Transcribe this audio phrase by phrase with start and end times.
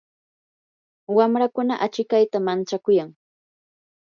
[1.17, 3.09] wamrakuna achikayta manchakuyan.